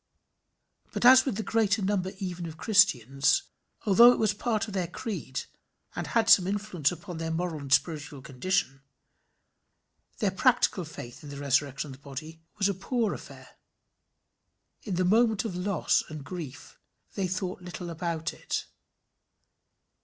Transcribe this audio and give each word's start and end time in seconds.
But 0.93 1.05
as 1.05 1.25
with 1.25 1.35
the 1.35 1.43
greater 1.43 1.79
number 1.83 2.11
even 2.17 2.47
of 2.47 2.57
Christians, 2.57 3.43
although 3.85 4.11
it 4.11 4.17
was 4.17 4.33
part 4.33 4.67
of 4.67 4.73
their 4.73 4.87
creed, 4.87 5.43
and 5.95 6.07
had 6.07 6.27
some 6.27 6.47
influence 6.47 6.91
upon 6.91 7.19
their 7.19 7.29
moral 7.29 7.59
and 7.59 7.71
spiritual 7.71 8.23
condition, 8.23 8.81
their 10.17 10.31
practical 10.31 10.85
faith 10.85 11.23
in 11.23 11.29
the 11.29 11.37
resurrection 11.37 11.89
of 11.89 11.97
the 11.97 12.01
body 12.03 12.41
was 12.57 12.67
a 12.67 12.73
poor 12.73 13.13
affair. 13.13 13.57
In 14.81 14.95
the 14.95 15.05
moment 15.05 15.45
of 15.45 15.55
loss 15.55 16.03
and 16.09 16.23
grief, 16.25 16.79
they 17.13 17.27
thought 17.27 17.61
little 17.61 17.91
about 17.91 18.33
it. 18.33 18.65